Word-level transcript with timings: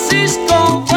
Francisco, 0.00 0.89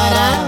parar. 0.00 0.39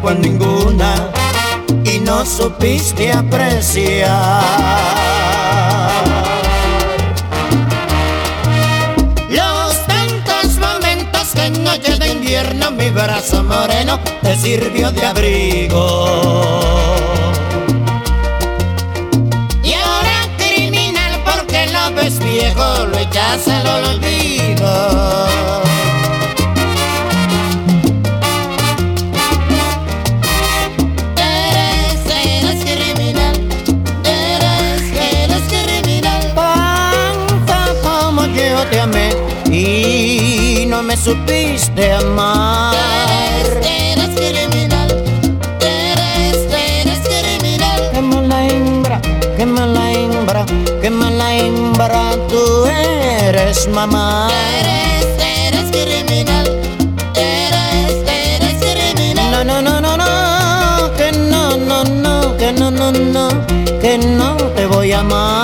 con 0.00 0.20
ninguna 0.20 1.10
y 1.84 1.98
no 1.98 2.24
supiste 2.24 3.12
apreciar. 3.12 4.42
Los 9.28 9.86
tantos 9.86 10.58
momentos 10.58 11.28
que 11.34 11.46
en 11.46 11.64
noche 11.64 11.96
de 11.96 12.08
invierno 12.08 12.70
mi 12.70 12.88
brazo 12.90 13.42
moreno 13.44 14.00
te 14.22 14.36
sirvió 14.36 14.90
de 14.92 15.04
abrigo. 15.04 16.14
Y 19.62 19.74
ahora 19.74 20.26
criminal 20.38 21.20
porque 21.24 21.66
lo 21.66 21.94
ves 21.94 22.18
viejo, 22.18 22.86
lo 22.86 22.98
echas 22.98 23.46
al 23.48 23.66
olvido. 23.66 25.62
me 40.92 40.96
supiste 40.98 41.90
amar. 41.90 42.74
Eres, 43.40 43.66
eres 43.66 44.10
criminal, 44.14 44.90
eres, 45.60 46.36
eres 46.52 47.00
criminal. 47.08 47.80
Qué 47.92 48.02
mala 48.02 48.46
hembra, 48.46 49.00
qué 49.38 49.46
mala 49.46 49.90
hembra, 49.90 50.44
qué 50.82 50.90
mala 50.90 51.34
hembra 51.34 52.02
tú 52.28 52.66
eres, 52.66 53.68
mamá. 53.68 54.28
Eres, 54.60 55.06
eres 55.46 55.66
criminal, 55.70 56.46
eres, 57.16 57.92
eres 58.26 58.54
criminal. 58.60 59.46
No, 59.46 59.62
no, 59.62 59.80
no, 59.80 59.80
no, 59.80 59.96
no, 59.96 60.94
que 60.98 61.10
no, 61.12 61.56
no, 61.56 61.84
no, 61.84 62.36
que 62.36 62.52
no, 62.52 62.70
no, 62.70 62.92
no, 62.92 63.28
que 63.80 63.96
no 63.96 64.36
te 64.56 64.66
voy 64.66 64.92
a 64.92 65.00
amar. 65.00 65.41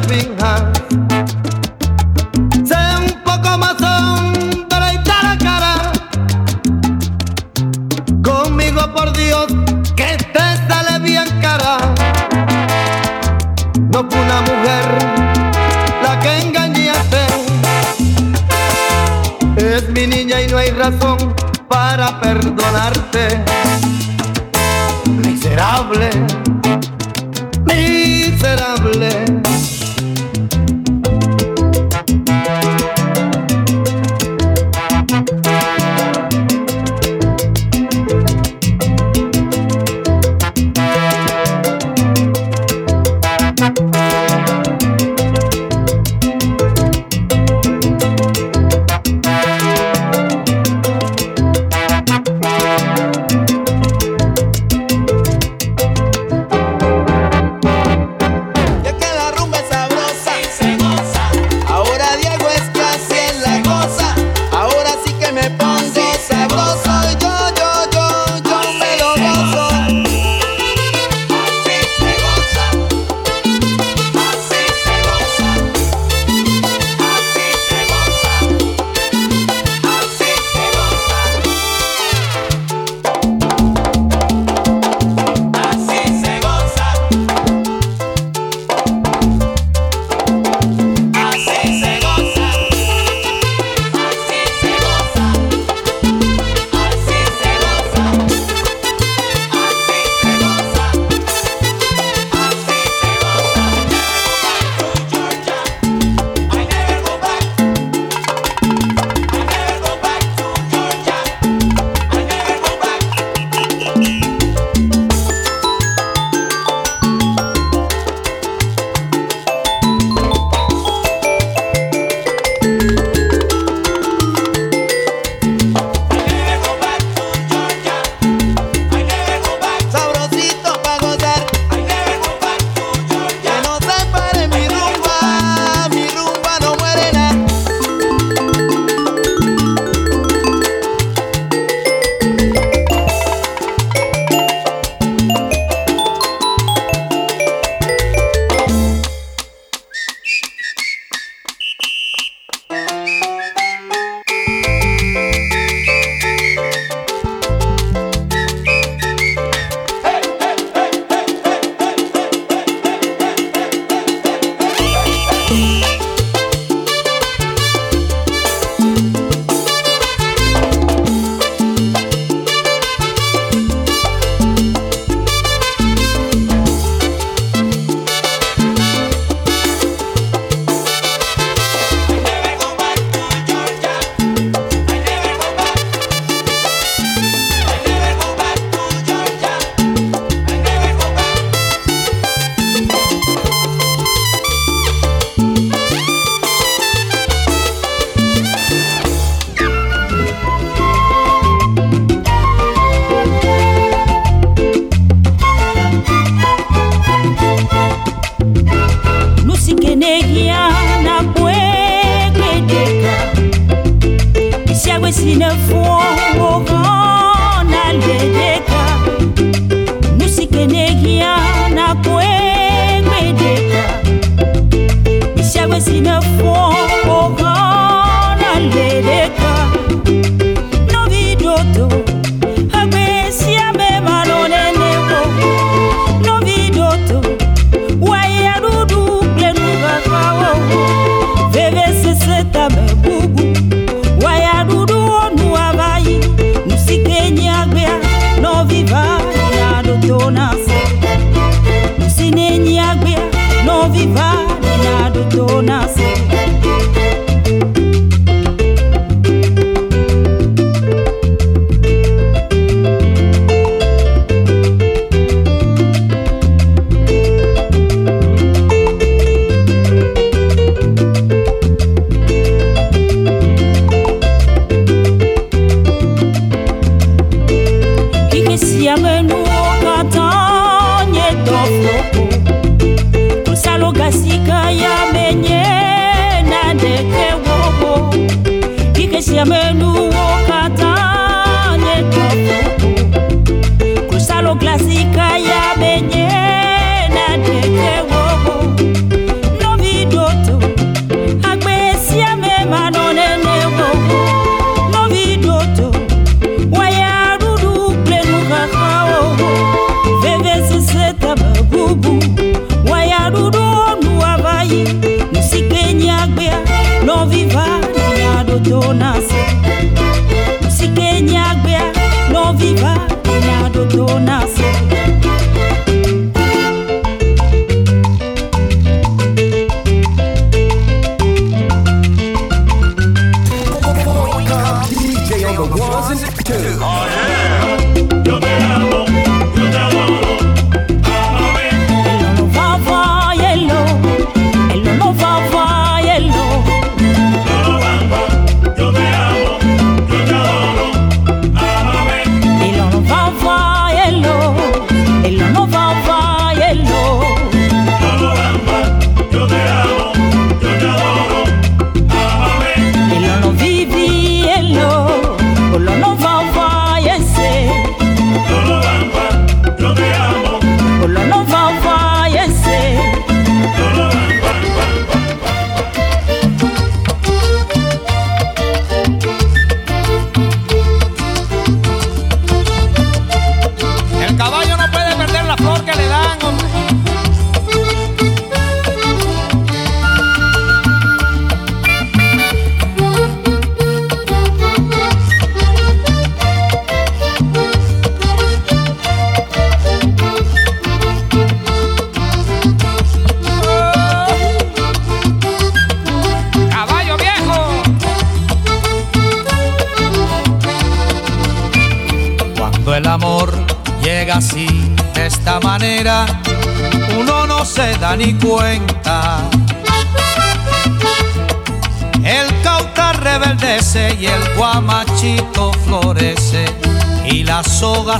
nothing 0.00 0.38
high. 0.38 1.09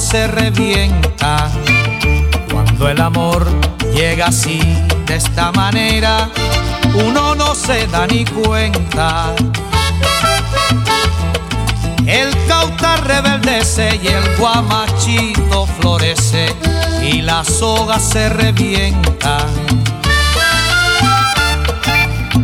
Se 0.01 0.27
revienta. 0.27 1.51
Cuando 2.51 2.89
el 2.89 3.01
amor 3.01 3.47
llega 3.95 4.29
así, 4.29 4.59
de 5.07 5.17
esta 5.17 5.53
manera, 5.53 6.31
uno 7.07 7.35
no 7.35 7.55
se 7.55 7.87
da 7.87 8.07
ni 8.07 8.25
cuenta. 8.25 9.35
El 12.07 12.35
cauta 12.49 12.97
rebeldece 12.97 14.01
y 14.03 14.09
el 14.09 14.37
guamachito 14.37 15.67
florece 15.67 16.57
y 17.03 17.21
la 17.21 17.45
soga 17.45 17.99
se 17.99 18.31
revienta. 18.31 19.39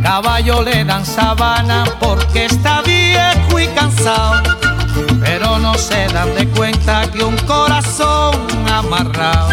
Caballo 0.02 0.62
le 0.62 0.84
dan 0.84 1.06
sabana 1.06 1.84
porque 2.00 2.44
está 2.44 2.82
viejo 2.82 3.58
y 3.58 3.66
cansado 3.68 4.55
no 5.58 5.74
se 5.74 6.06
dan 6.08 6.34
de 6.34 6.48
cuenta 6.48 7.10
que 7.10 7.22
un 7.22 7.36
corazón 7.38 8.34
amarrado, 8.70 9.48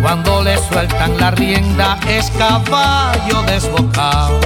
cuando 0.00 0.42
le 0.42 0.56
sueltan 0.56 1.18
la 1.18 1.30
rienda, 1.32 1.98
es 2.08 2.30
caballo 2.30 3.42
desbocado. 3.46 4.40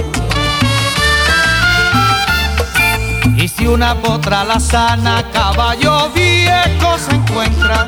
Y 3.37 3.47
si 3.47 3.67
una 3.67 3.95
potra 3.95 4.43
la 4.43 4.59
sana, 4.59 5.23
caballo 5.31 6.09
viejo 6.15 6.97
se 6.97 7.15
encuentra, 7.15 7.87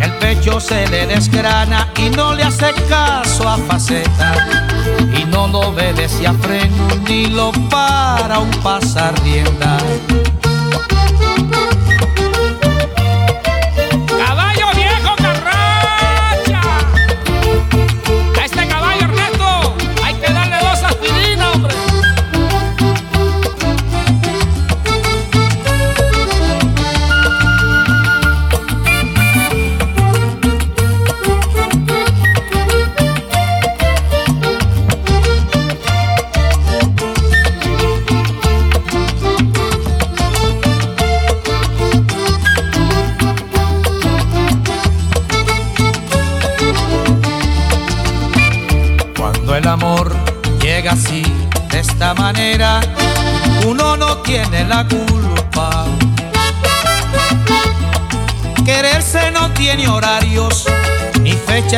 el 0.00 0.12
pecho 0.14 0.60
se 0.60 0.86
le 0.88 1.06
desgrana 1.06 1.88
y 1.96 2.10
no 2.10 2.34
le 2.34 2.44
hace 2.44 2.72
caso 2.88 3.48
a 3.48 3.58
faceta. 3.58 4.32
Y 5.18 5.24
no 5.24 5.48
lo 5.48 5.60
obedece 5.70 6.26
a 6.26 6.34
freno 6.34 6.88
ni 7.08 7.26
lo 7.26 7.50
para 7.68 8.38
un 8.38 8.50
pasar 8.62 9.14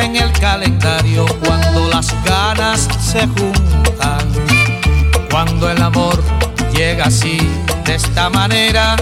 en 0.03 0.15
el 0.15 0.31
calendario 0.33 1.25
cuando 1.43 1.89
las 1.89 2.13
ganas 2.23 2.87
se 3.01 3.21
juntan. 3.27 4.27
Cuando 5.31 5.69
el 5.69 5.81
amor 5.81 6.23
llega 6.73 7.05
así, 7.05 7.37
de 7.83 7.95
esta 7.95 8.29
manera, 8.29 8.95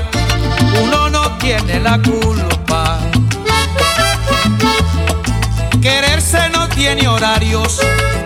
uno 0.81 1.10
no 1.10 1.31
tiene 1.38 1.79
la 1.79 1.99
culpa. 2.01 2.99
Quererse 5.81 6.49
no 6.49 6.67
tiene 6.69 7.08
horarios 7.08 7.81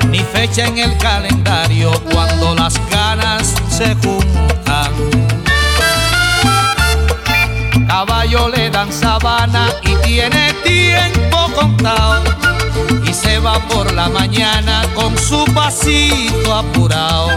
ni 0.09 0.19
fecha 0.19 0.65
en 0.65 0.77
el 0.77 0.97
calendario 0.97 1.91
cuando 2.11 2.55
las 2.55 2.79
ganas 2.89 3.55
se 3.69 3.95
juntan. 3.95 4.91
Caballo 7.87 8.49
le 8.49 8.69
dan 8.69 8.93
sabana 8.93 9.69
y 9.83 9.95
tiene 10.07 10.53
tiempo 10.63 11.51
contado 11.55 12.48
y 13.05 13.13
se 13.13 13.39
va 13.39 13.59
por 13.67 13.93
la 13.93 14.09
mañana 14.09 14.83
con 14.95 15.17
su 15.17 15.43
pasito 15.53 16.53
apurado 16.53 17.29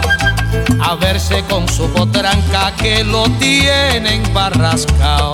a 0.81 0.95
verse 0.95 1.43
con 1.49 1.67
su 1.67 1.89
potranca 1.91 2.73
que 2.75 3.03
lo 3.03 3.23
tienen 3.39 4.21
barrascao. 4.33 5.33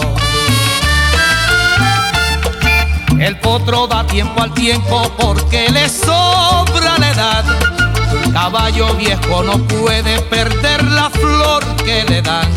El 3.20 3.38
potro 3.40 3.86
da 3.88 4.06
tiempo 4.08 4.42
al 4.42 4.54
tiempo 4.54 5.12
porque 5.18 5.70
le 5.70 5.90
sobra 5.90 6.98
la 6.98 7.12
edad. 7.12 7.46
Caballo 8.32 8.94
viejo 8.96 9.44
no 9.44 9.58
puede 9.68 10.22
perder 10.22 10.84
la 10.86 11.10
flor 11.10 11.64
que 11.84 12.06
le 12.06 12.22
dan. 12.22 12.48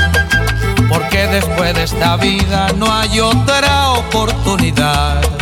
Porque 0.88 1.26
después 1.26 1.74
de 1.74 1.84
esta 1.84 2.16
vida 2.16 2.68
no 2.76 2.92
hay 2.92 3.18
otra 3.18 3.90
oportunidad. 3.90 5.41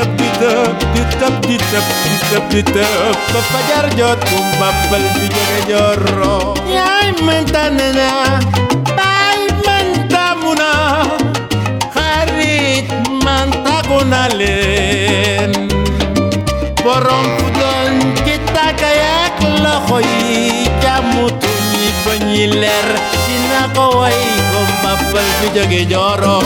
ditep 0.00 0.16
ditep 0.16 0.80
ditep 0.80 1.36
ditep 1.44 1.84
ditep 1.84 2.44
ditep 2.48 3.12
Papagar 3.36 3.92
yo 4.00 4.16
tumpapal 4.16 5.04
binyang 5.20 5.60
jorro 5.68 6.56
Yay 6.64 7.12
mentanena 7.20 8.40
Tay 8.96 9.44
mentamuna. 9.60 11.04
Harit 11.92 12.88
mantagunalen 13.20 15.52
Borong 16.80 17.28
pudon 17.36 18.16
kita 18.24 18.72
kayak 18.80 19.36
lohoy 19.60 20.64
Kamutungi 20.80 21.92
penyiler. 22.08 22.88
Sinakawai 23.28 24.16
kumpapal 24.48 25.28
binyang 25.44 25.92
jorro 25.92 26.40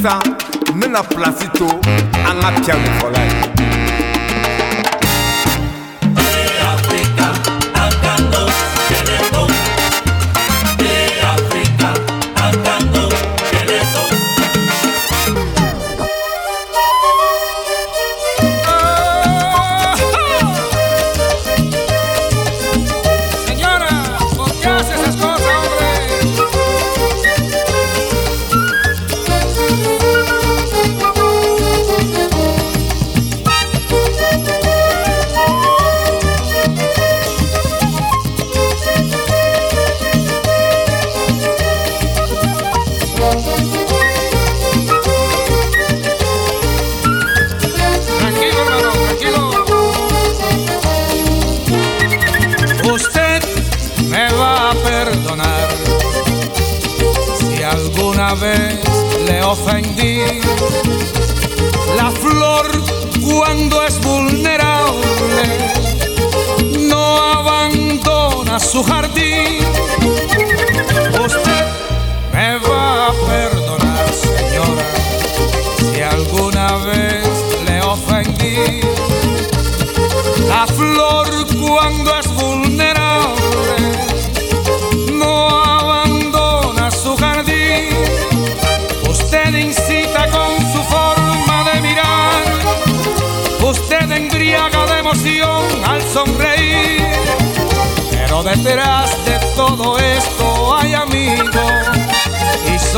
sisan 0.00 0.22
n 0.72 0.80
bɛna 0.80 1.00
pilasi 1.08 1.46
to 1.58 1.68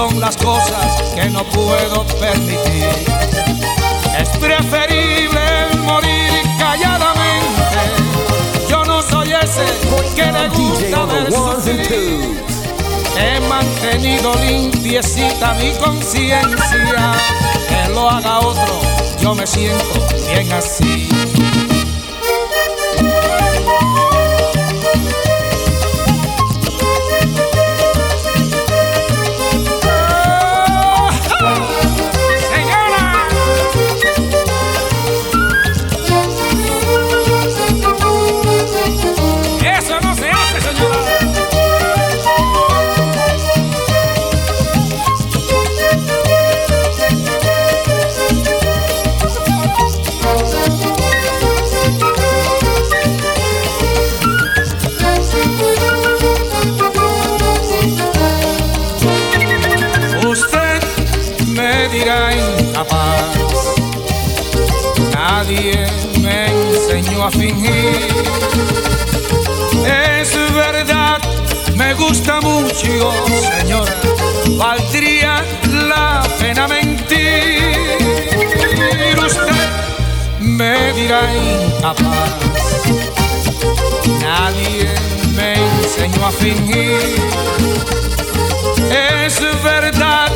son 0.08 0.18
las 0.20 0.36
cosas 0.36 1.00
que 1.14 1.30
no 1.30 1.44
puedo 1.44 2.04
permitir. 2.18 2.88
Es 4.18 4.28
preferible 4.38 5.40
morir 5.84 6.42
calladamente. 6.58 7.78
Yo 8.68 8.84
no 8.84 9.00
soy 9.00 9.32
ese 9.32 9.64
que 10.16 10.32
le 10.32 10.48
gusta 10.48 11.04
ver 11.04 11.32
sufrir. 11.32 12.44
He 13.16 13.40
mantenido 13.48 14.34
limpiecita 14.44 15.54
mi 15.54 15.72
conciencia. 15.74 17.12
Que 17.68 17.92
lo 17.92 18.10
haga 18.10 18.40
otro, 18.40 18.80
yo 19.20 19.36
me 19.36 19.46
siento 19.46 20.04
bien 20.32 20.52
así. 20.52 21.11
A 67.24 67.30
fingir. 67.30 68.00
Es 69.86 70.34
verdad, 70.54 71.18
me 71.76 71.94
gusta 71.94 72.40
mucho, 72.40 73.12
señora. 73.58 73.94
Valdría 74.56 75.44
la 75.86 76.22
pena 76.40 76.66
mentir. 76.66 77.76
Usted 79.24 79.52
me 80.40 80.92
dirá 80.94 81.20
incapaz. 81.32 82.30
Nadie 84.20 84.88
me 85.36 85.54
enseñó 85.54 86.26
a 86.26 86.32
fingir. 86.32 86.98
Es 88.90 89.40
verdad, 89.62 90.32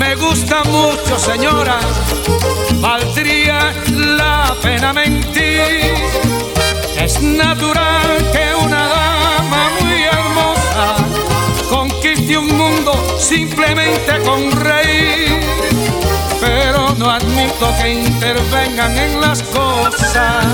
me 0.00 0.16
gusta 0.16 0.64
mucho, 0.64 1.18
señora. 1.18 1.78
Valdría 2.76 3.72
la 3.94 4.56
pena 4.62 4.92
mentir. 4.92 5.94
Es 6.98 7.20
natural 7.20 8.08
que 8.32 8.46
una 8.64 8.88
dama 8.88 9.70
muy 9.80 10.02
hermosa 10.02 10.86
conquiste 11.68 12.38
un 12.38 12.56
mundo 12.56 12.92
simplemente 13.18 14.12
con 14.24 14.50
reír. 14.50 15.38
Pero 16.40 16.94
no 16.96 17.10
admito 17.10 17.66
que 17.80 17.92
intervengan 17.92 18.96
en 18.96 19.20
las 19.20 19.42
cosas 19.42 20.46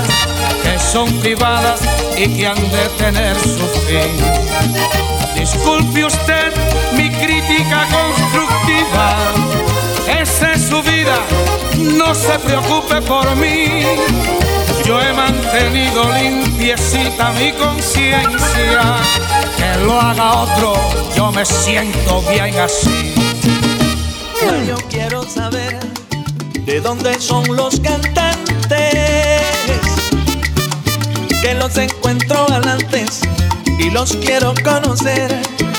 que 0.61 0.77
son 0.77 1.07
privadas 1.19 1.79
y 2.17 2.27
que 2.35 2.47
han 2.47 2.71
de 2.71 2.85
tener 2.97 3.35
su 3.39 3.65
fin. 3.87 4.13
Disculpe 5.35 6.05
usted 6.05 6.51
mi 6.93 7.09
crítica 7.09 7.87
constructiva. 7.91 8.46
Esa 10.07 10.53
es 10.53 10.69
su 10.69 10.81
vida, 10.81 11.17
no 11.77 12.13
se 12.15 12.39
preocupe 12.39 13.01
por 13.01 13.35
mí. 13.35 13.83
Yo 14.85 15.01
he 15.01 15.13
mantenido 15.13 16.03
limpiecita 16.13 17.31
mi 17.31 17.51
conciencia. 17.53 18.95
Que 19.57 19.85
lo 19.85 19.99
haga 19.99 20.33
otro, 20.33 20.75
yo 21.15 21.31
me 21.31 21.45
siento 21.45 22.21
bien 22.29 22.57
así. 22.59 23.13
Yo 24.67 24.75
quiero 24.89 25.23
saber 25.23 25.79
de 26.65 26.81
dónde 26.81 27.19
son 27.19 27.43
los 27.55 27.79
cantantes 27.79 28.47
que 31.41 31.53
los 31.53 31.77
encuentro 31.77 32.45
galantes 32.47 33.21
y 33.79 33.89
los 33.89 34.15
quiero 34.17 34.53
conocer 34.63 35.33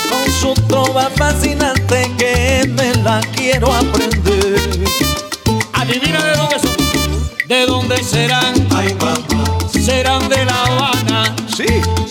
con 0.09 0.31
su 0.31 0.53
trova 0.67 1.09
fascinante 1.15 2.11
que 2.17 2.67
me 2.69 2.93
la 3.03 3.19
quiero 3.35 3.71
aprender. 3.73 4.79
Adivina 5.73 6.23
de 6.23 6.35
dónde 6.35 6.59
son, 6.59 7.47
de 7.47 7.65
dónde 7.65 8.03
serán. 8.03 8.53
Ay, 8.75 8.95
mamá, 8.99 9.57
Serán 9.71 10.27
de 10.29 10.45
La 10.45 10.63
Habana, 10.65 11.35
sí, 11.47 11.65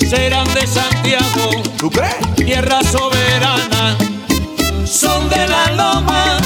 serán 0.07 0.53
de 0.55 0.67
Santiago, 0.67 1.63
¿tú 1.79 1.91
crees? 1.91 2.17
tierra 2.35 2.81
soberana. 2.83 3.97
Son 4.85 5.29
de 5.29 5.47
la 5.47 5.71
loma 5.73 6.39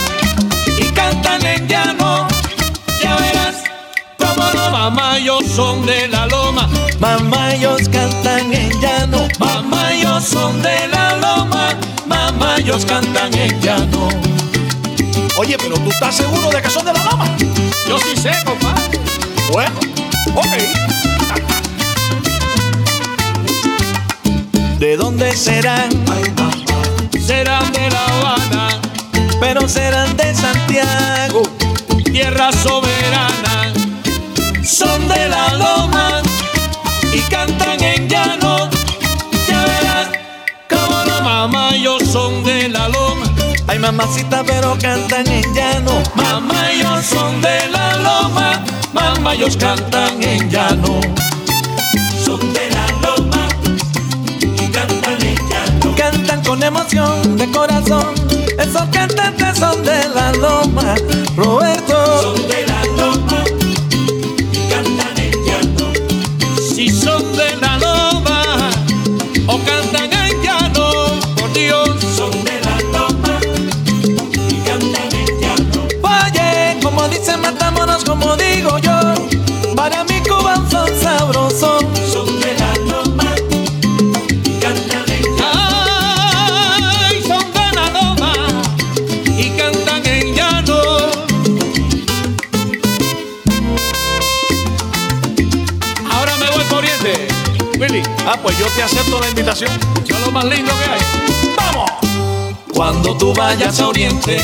y 0.79 0.85
cantan 0.91 1.47
en 1.47 1.69
llano. 1.69 2.27
Ya 3.03 3.15
verás 3.17 3.63
cómo 4.19 4.45
no 4.53 4.71
Mamá, 4.71 5.19
yo 5.21 5.39
son 5.43 5.87
de 5.87 6.09
la 6.09 6.27
loma, 6.27 6.69
Mamá, 6.99 7.55
ellos 7.55 7.89
cantan 7.89 8.53
en 8.53 8.71
llano. 8.81 9.29
Son 10.21 10.61
de 10.63 10.89
la 10.89 11.17
loma. 11.17 11.71
Mamá, 12.07 12.57
ellos 12.59 12.85
cantan 12.85 13.33
en 13.35 13.61
llano. 13.61 14.09
Oye, 15.37 15.57
pero 15.59 15.75
tú 15.77 15.91
estás 15.91 16.15
seguro 16.17 16.51
de 16.51 16.61
que 16.63 16.71
son 16.71 16.85
de 16.85 16.93
la 16.93 17.03
loma. 17.05 17.25
yo 17.89 17.99
sí 17.99 18.17
sé, 18.17 18.31
compadre. 18.45 19.01
Bueno, 19.51 19.73
ok. 20.35 20.47
¿De 24.79 24.97
dónde 24.97 25.35
serán? 25.37 25.91
Serán 27.27 27.73
de 27.73 27.91
La 27.91 28.05
Habana, 28.07 28.81
Pero 29.41 29.69
serán 29.69 30.17
de 30.17 30.33
Santiago. 30.35 31.43
tierra 32.05 32.51
soberana. 32.53 33.73
Son 34.63 35.09
de 35.09 35.29
la 35.29 35.53
loma 35.55 36.23
y 37.13 37.21
cantan 37.23 37.83
en 37.83 38.09
llano. 38.09 38.52
Mamacita, 43.83 44.45
pero 44.47 44.79
cantan 44.81 45.27
en 45.27 45.43
llano. 45.53 46.03
Mamá, 46.15 46.71
ellos 46.71 47.05
son 47.05 47.41
de 47.43 47.69
la 47.69 47.97
loma. 47.97 48.65
Mamá, 48.93 49.35
ellos 49.35 49.57
cantan 49.57 50.23
en 50.23 50.49
llano. 50.49 51.01
Son 52.25 52.41
de 52.53 52.71
la 52.71 52.87
loma 53.03 53.49
y 54.41 54.69
cantan 54.69 55.21
en 55.21 55.37
llano. 55.51 55.97
Cantan 55.97 56.43
con 56.45 56.63
emoción 56.63 57.37
de 57.37 57.51
corazón. 57.51 58.15
Esos 58.57 58.89
cantantes 58.91 59.59
son 59.59 59.83
de 59.83 60.09
la 60.11 60.33
loma. 60.35 60.95
Invitación. 99.33 99.71
Eso 100.05 100.15
es 100.15 100.21
lo 100.27 100.31
más 100.31 100.45
lindo 100.45 100.71
que 100.79 100.91
hay. 100.91 101.57
¡Vamos! 101.57 101.91
Cuando 102.75 103.17
tú 103.17 103.33
vayas 103.35 103.81
a 103.81 103.89
Oriente, 103.89 104.39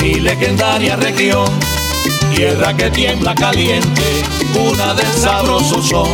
mi 0.00 0.14
legendaria 0.14 0.96
región, 0.96 1.48
tierra 2.34 2.76
que 2.76 2.90
tiembla 2.90 3.34
caliente, 3.34 4.22
una 4.54 4.94
del 4.94 5.12
sabroso 5.12 5.82
son. 5.82 6.08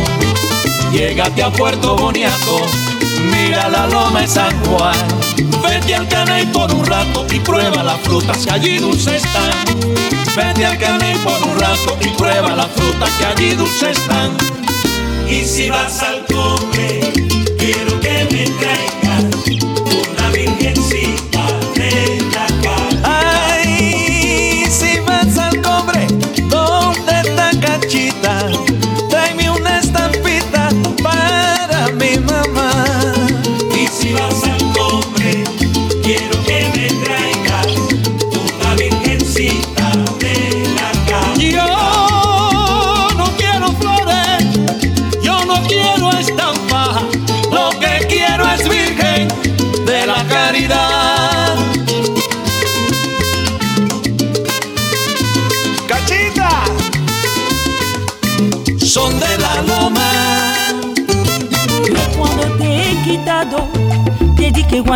Llégate 0.91 1.43
a 1.43 1.51
Puerto 1.51 1.95
Boniato, 1.95 2.61
mira 3.31 3.69
la 3.69 3.87
loma 3.87 4.21
de 4.21 4.27
San 4.27 4.65
Juan. 4.65 4.95
Vete 5.63 5.95
al 5.95 6.07
caney 6.07 6.45
por 6.47 6.71
un 6.71 6.85
rato 6.85 7.25
y 7.31 7.39
prueba 7.39 7.83
las 7.83 7.99
frutas 8.01 8.45
que 8.45 8.51
allí 8.51 8.77
dulces 8.77 9.25
están. 9.25 9.51
Vete 10.35 10.65
al 10.65 10.77
caney 10.77 11.15
por 11.23 11.41
un 11.41 11.59
rato 11.59 11.97
y 12.01 12.09
prueba 12.09 12.55
las 12.55 12.71
frutas 12.71 13.09
que 13.17 13.25
allí 13.25 13.55
dulces 13.55 13.97
están. 13.97 14.54
Y 15.29 15.43
si 15.43 15.69
vas 15.69 16.03
al 16.03 16.25
cobre, 16.25 16.99
quiero 17.57 17.99
que 17.99 18.27
me 18.31 18.45
traigas 18.59 18.84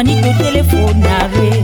te 0.03 0.13
dije 0.13 0.21
Juanito 0.21 0.43
telefonaré. 0.43 1.63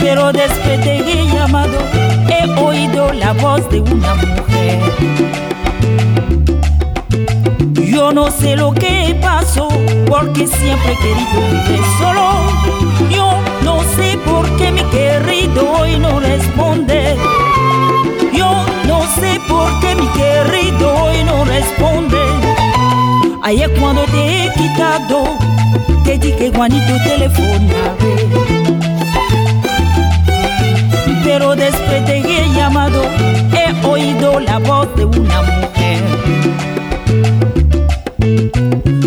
Pero 0.00 0.32
después 0.32 0.80
te 0.80 0.96
he 0.96 1.26
llamado, 1.26 1.78
he 2.28 2.48
oído 2.60 3.12
la 3.12 3.32
voz 3.32 3.68
de 3.70 3.80
una 3.80 4.14
mujer. 4.14 4.80
Yo 7.74 8.12
no 8.12 8.30
sé 8.30 8.56
lo 8.56 8.72
que 8.72 9.16
pasó, 9.20 9.68
porque 10.06 10.46
siempre 10.46 10.92
he 10.92 10.98
querido 10.98 11.40
vivir 11.50 11.84
solo. 11.98 12.30
Yo 13.10 13.38
no 13.62 13.82
sé 13.96 14.18
por 14.24 14.44
qué 14.56 14.72
mi 14.72 14.82
querido 14.84 15.72
hoy 15.78 15.98
no 15.98 16.20
responde. 16.20 17.16
Yo 18.32 18.64
no 18.86 19.02
sé 19.20 19.40
por 19.48 19.80
qué 19.80 19.94
mi 19.94 20.06
querido 20.08 20.94
hoy 21.02 21.24
no 21.24 21.44
responde. 21.44 22.43
Ayer 23.46 23.70
cuando 23.78 24.02
te 24.04 24.46
he 24.46 24.52
quitado, 24.54 25.36
te 26.02 26.16
dije 26.16 26.50
Juanito 26.54 26.94
telefonaré. 27.04 28.16
Pero 31.22 31.54
después 31.54 32.04
te 32.06 32.20
he 32.20 32.54
llamado, 32.54 33.02
he 33.52 33.86
oído 33.86 34.40
la 34.40 34.58
voz 34.60 34.88
de 34.96 35.04
una 35.04 35.42
mujer. 35.42 36.02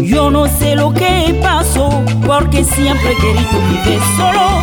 Yo 0.03 0.29
no 0.29 0.45
sé 0.47 0.75
lo 0.75 0.93
que 0.93 1.39
pasó, 1.41 1.89
porque 2.23 2.63
siempre 2.63 3.15
querido 3.15 3.59
vivir 3.71 3.99
solo. 4.17 4.61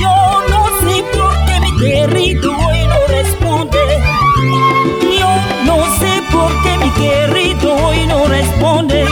Yo 0.00 0.42
no 0.48 0.64
sé 0.80 1.04
por 1.12 1.34
qué 1.44 1.60
mi 1.60 1.76
querido 1.78 2.52
hoy 2.56 2.86
no 2.86 2.96
responde. 3.08 3.93
Yo 4.36 5.28
no 5.64 5.84
sé 5.98 6.22
por 6.32 6.50
qué 6.62 6.78
mi 6.78 6.90
querido 6.90 7.74
hoy 7.74 8.06
no 8.06 8.26
responde. 8.26 9.04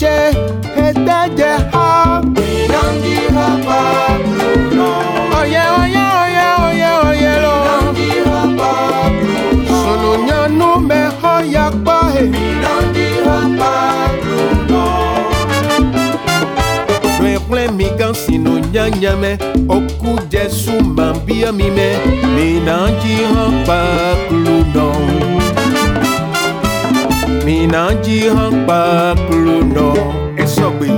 jẹ 0.00 0.16
ẹgbẹ́ 0.86 1.22
jẹ 1.38 1.52
ha. 1.72 1.88
ìdáǹdì 2.50 3.14
rábà 3.36 3.80
Bruno. 4.26 4.90
ọ̀yẹ́ 5.40 5.66
ọ̀yẹ́ 5.80 6.06
ọ̀yẹ́ 6.22 6.50
ọ̀yẹ́ 6.66 6.92
ọ̀yẹ́ 7.08 7.36
lọ. 7.44 7.54
ìdáǹdì 7.60 8.08
rábà 8.28 8.70
Bruno. 9.18 9.76
sòlòyànnú 9.82 10.70
mẹ́họ́ 10.88 11.36
yapa 11.54 11.96
ẹ̀. 12.22 12.26
ìdáǹdì 12.46 13.06
rábà 13.26 13.72
Bruno. 14.22 14.84
Plein 17.48 17.70
mi 17.78 17.86
gan 17.98 18.12
sino 18.14 18.52
nyanya 18.72 19.12
me, 19.22 19.30
oku 19.76 20.10
jesu 20.32 20.72
mambia 20.96 21.50
mi 21.58 21.70
me, 21.76 21.88
mi 22.34 22.46
nanji. 22.66 23.16
na 27.72 27.82
jihan 28.04 28.54
kpakplo 28.64 29.56
nɔ 29.74 29.88
esɔgbe. 30.42 30.88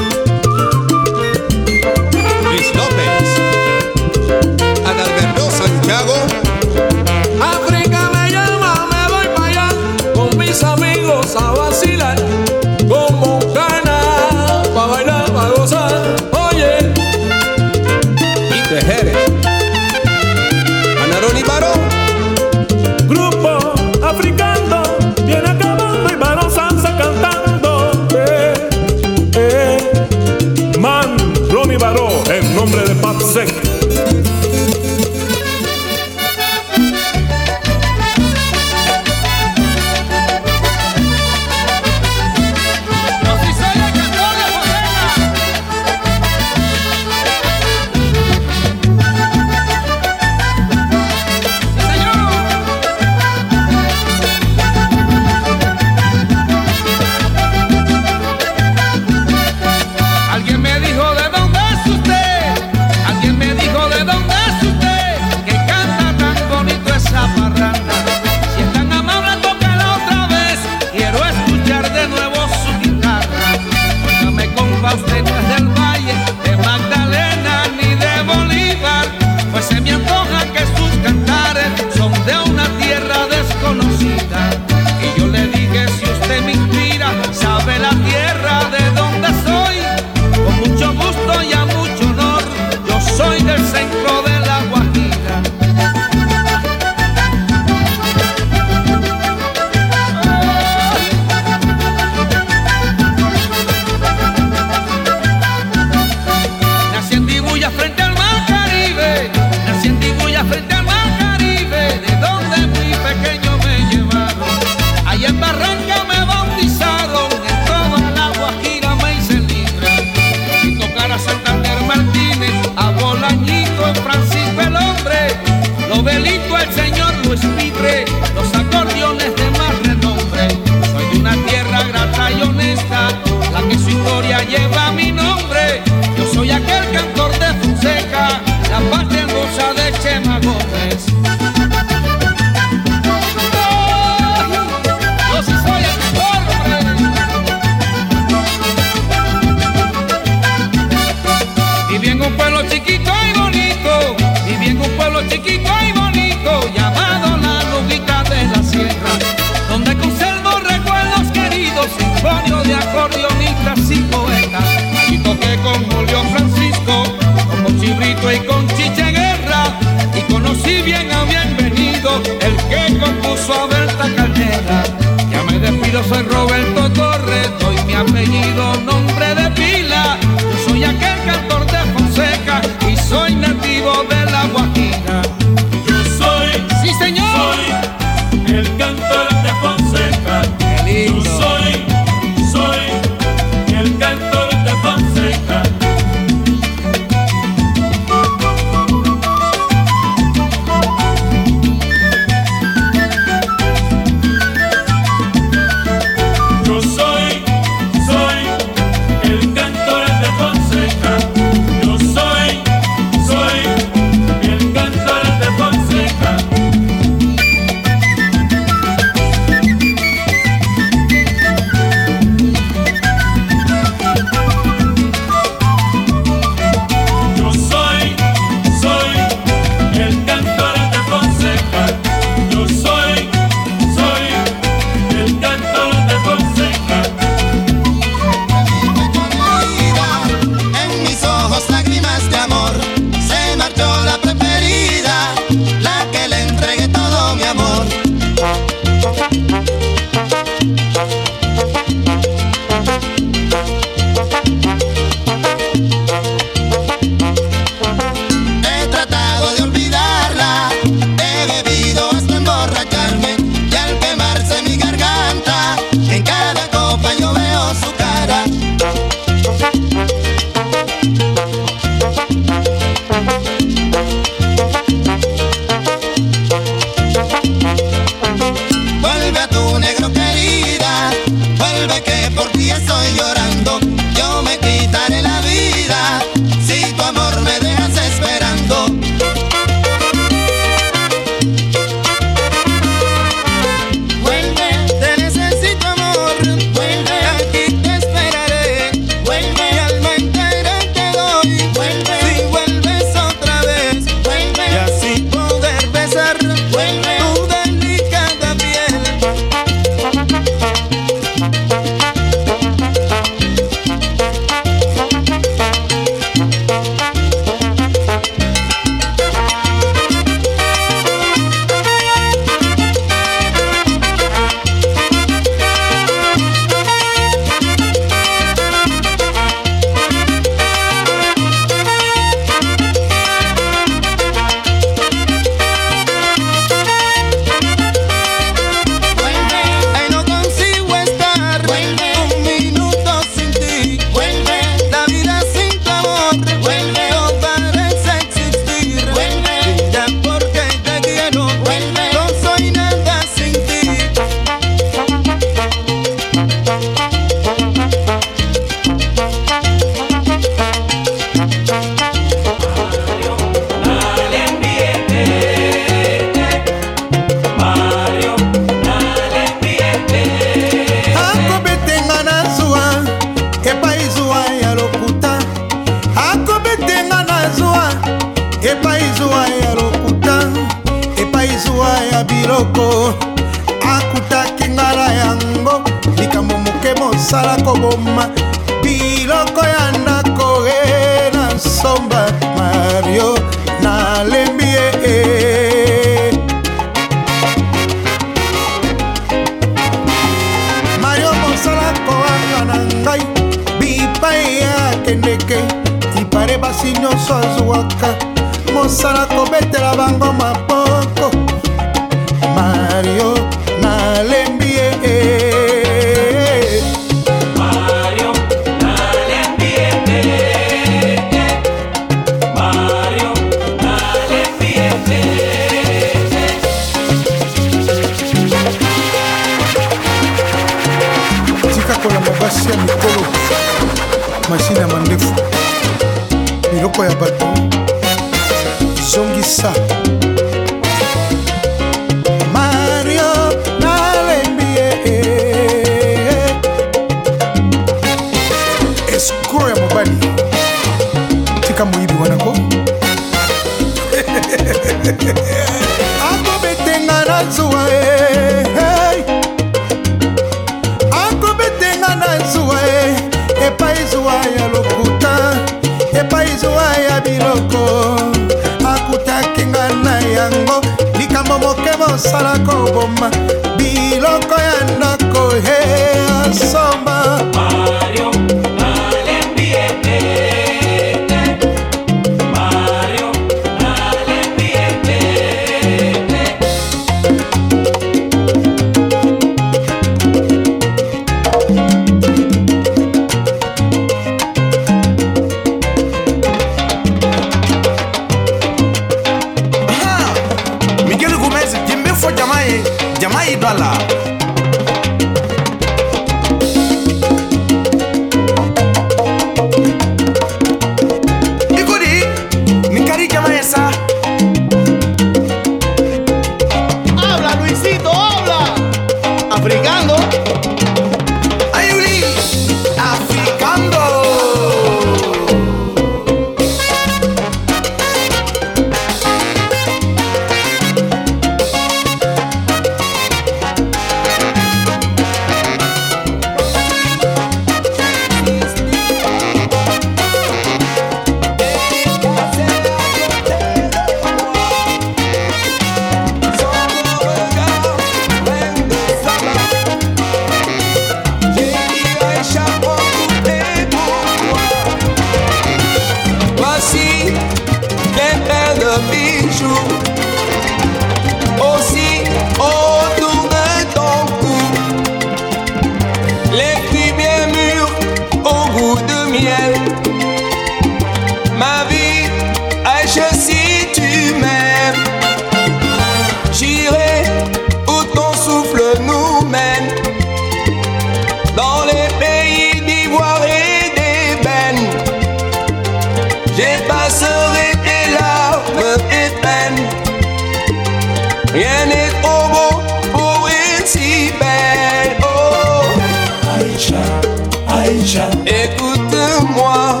Aïcha, 598.08 598.24
écoute-moi. 598.46 600.00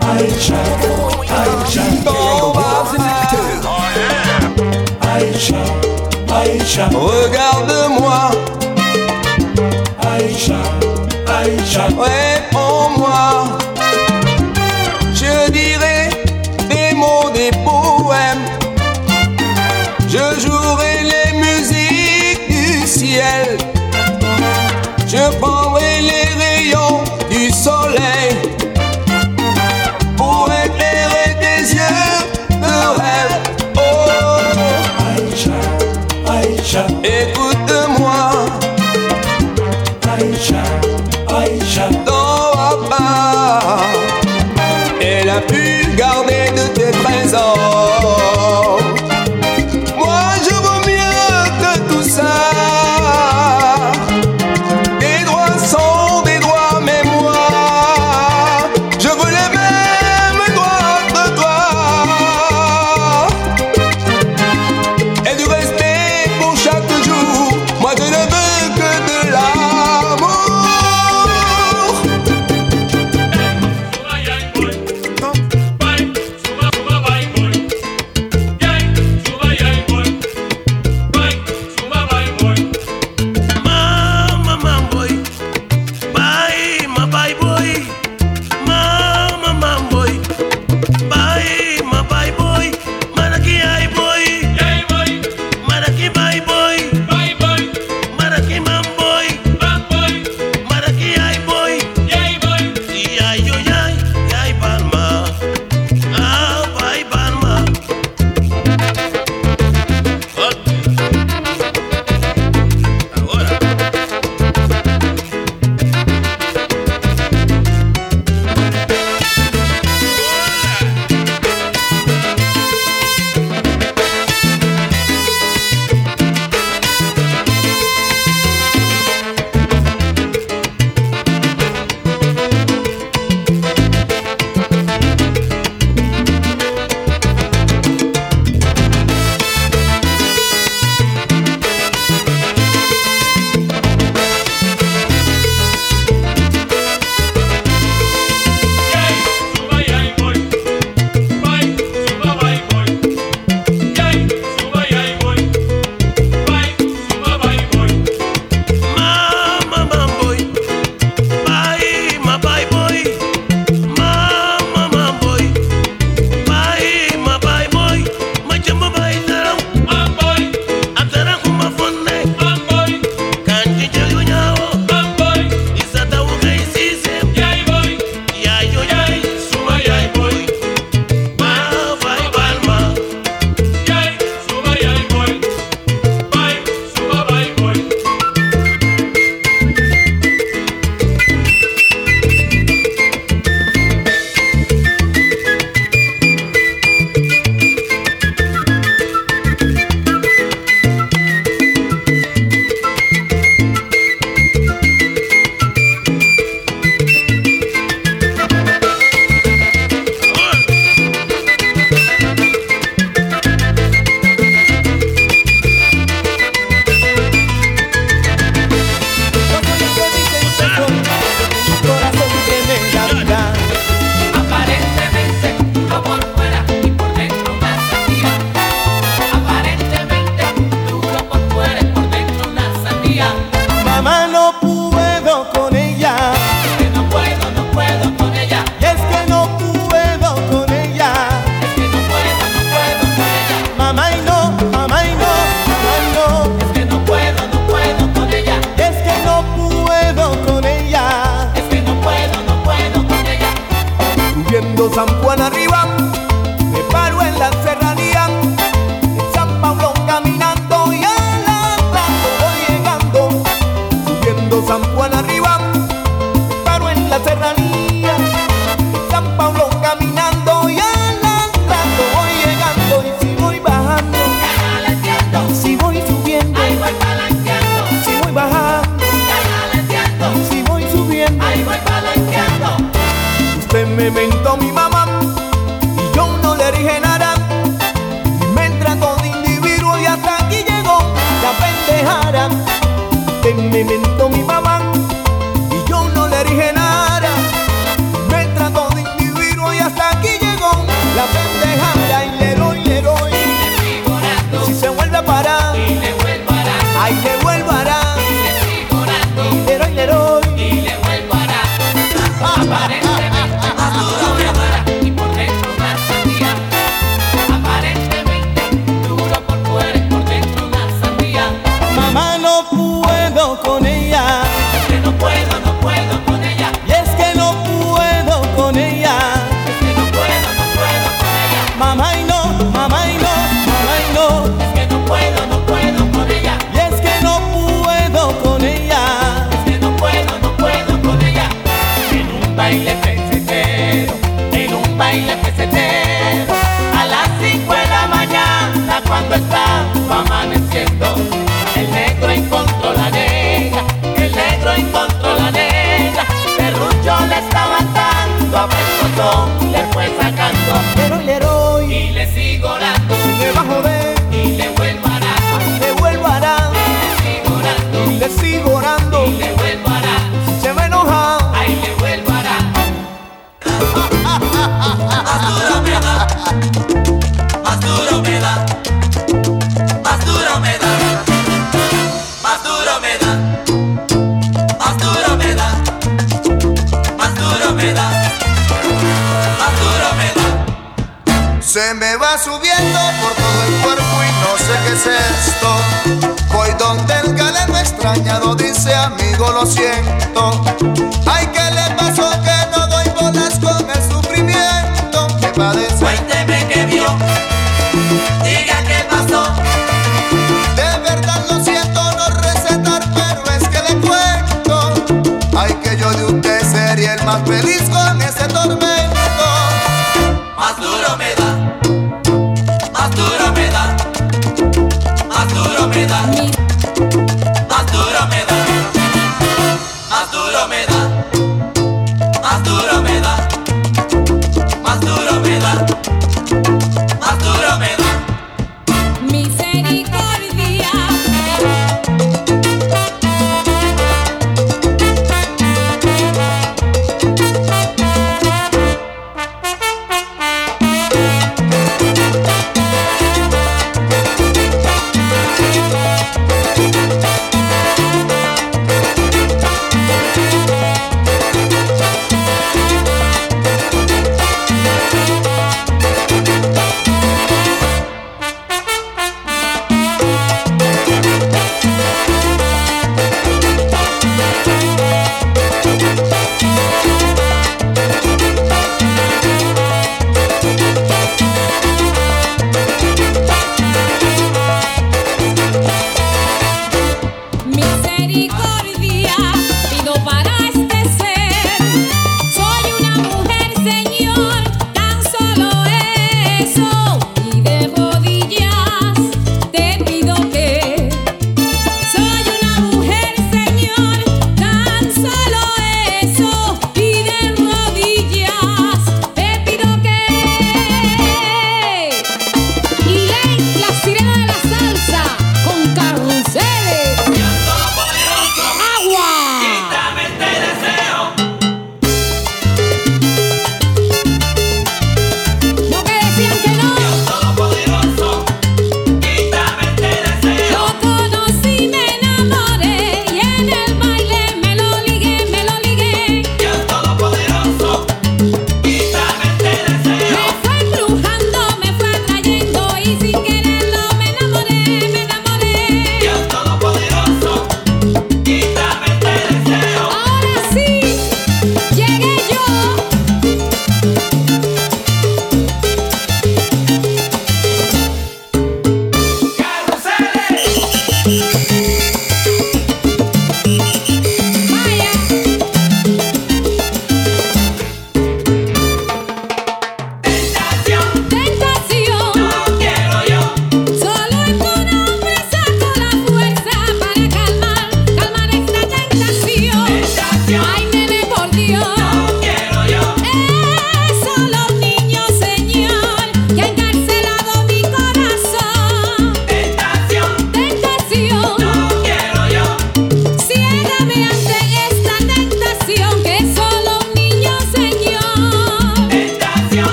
Aïcha, 0.00 0.54
Aïcha, 1.28 1.82
bah, 2.02 2.12
oh, 2.16 2.54
Aïcha, 5.02 5.62
Aïcha, 6.34 6.88
regarde-moi. 6.88 8.30
Aïcha, 10.00 10.62
Aïcha, 11.26 11.86
ouais. 11.98 12.23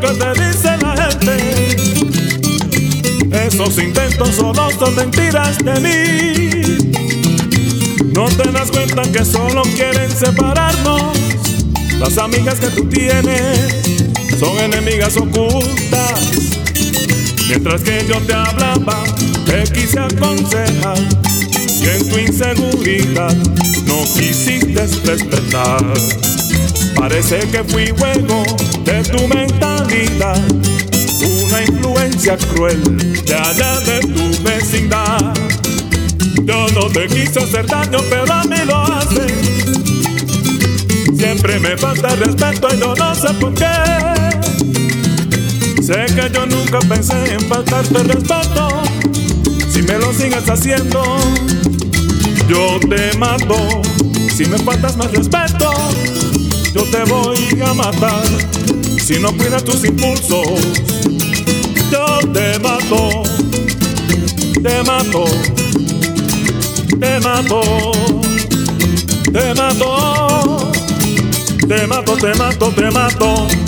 Que 0.00 0.08
te 0.08 0.30
dice 0.44 0.76
la 0.80 0.96
gente. 0.96 1.36
Esos 3.46 3.78
intentos 3.78 4.34
solo 4.34 4.68
son 4.78 4.94
mentiras 4.94 5.58
de 5.58 5.80
mí. 5.80 6.78
No 8.12 8.26
te 8.26 8.50
das 8.50 8.70
cuenta 8.70 9.02
que 9.10 9.24
solo 9.24 9.62
quieren 9.62 10.10
separarnos. 10.10 11.16
Las 11.98 12.18
amigas 12.18 12.60
que 12.60 12.68
tú 12.68 12.88
tienes 12.88 13.74
son 14.38 14.58
enemigas 14.58 15.16
ocultas. 15.16 16.20
Mientras 17.48 17.82
que 17.82 18.04
yo 18.08 18.20
te 18.20 18.34
hablaba, 18.34 19.04
te 19.46 19.64
quise 19.72 20.00
aconsejar. 20.00 20.98
Y 21.80 21.88
en 21.88 22.08
tu 22.08 22.18
inseguridad 22.18 23.34
no 23.86 24.02
quisiste 24.14 24.86
respetar. 25.04 25.84
Parece 26.96 27.38
que 27.38 27.62
fui 27.64 27.86
juego 27.98 28.42
de 28.84 29.02
tu 29.04 29.28
mentalidad. 29.28 30.42
Una 31.46 31.62
influencia 31.62 32.36
cruel 32.36 32.82
de 33.24 33.34
allá 33.34 33.80
de 33.80 34.00
tu 34.00 34.42
vecindad. 34.42 35.34
Yo 36.44 36.66
no 36.74 36.88
te 36.88 37.06
quise 37.06 37.40
hacer 37.40 37.66
daño, 37.66 37.98
pero 38.10 38.32
a 38.32 38.44
mí 38.44 38.56
lo 38.66 38.76
haces. 38.76 39.32
Siempre 41.16 41.58
me 41.60 41.76
falta 41.76 42.14
respeto 42.16 42.68
y 42.74 42.78
yo 42.78 42.94
no 42.94 43.14
sé 43.14 43.34
por 43.34 43.54
qué. 43.54 43.66
Sé 45.82 46.06
que 46.14 46.30
yo 46.32 46.46
nunca 46.46 46.78
pensé 46.80 47.32
en 47.32 47.40
faltarte 47.42 48.02
respeto. 48.02 48.68
Si 49.70 49.82
me 49.82 49.98
lo 49.98 50.12
sigues 50.12 50.48
haciendo, 50.48 51.02
yo 52.48 52.80
te 52.88 53.16
mato. 53.18 53.82
Si 54.34 54.46
me 54.46 54.58
faltas 54.58 54.96
más 54.96 55.10
respeto, 55.12 55.70
yo 56.76 56.82
te 56.90 57.02
voy 57.04 57.38
a 57.62 57.72
matar. 57.72 58.22
Si 59.02 59.18
no 59.18 59.34
cuidas 59.34 59.64
tus 59.64 59.82
impulsos, 59.84 60.46
yo 61.90 62.18
te 62.34 62.58
mato. 62.58 63.22
Te 64.62 64.82
mato. 64.82 65.24
Te 67.00 67.20
mato. 67.20 67.92
Te 69.32 69.54
mato. 69.54 70.72
Te 71.66 71.86
mato, 71.86 72.16
te 72.16 72.34
mato, 72.34 72.70
te 72.72 72.90
mato. 72.90 73.48
Yo 73.48 73.65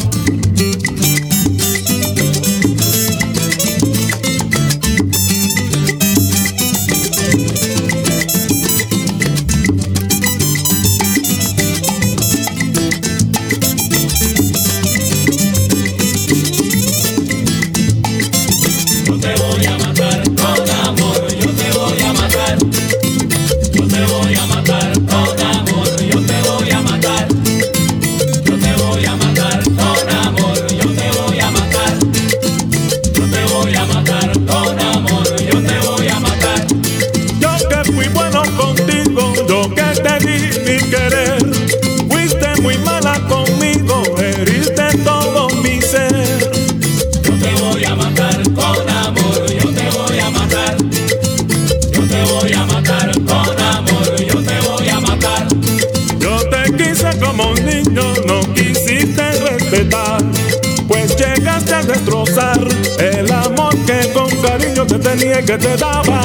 Pues 60.87 61.17
llegaste 61.17 61.75
a 61.75 61.83
destrozar 61.83 62.67
el 62.99 63.31
amor 63.33 63.77
que 63.85 64.13
con 64.13 64.29
cariño 64.43 64.87
te 64.87 64.99
tenía 64.99 65.43
que 65.43 65.59
te 65.59 65.77
daba. 65.77 66.23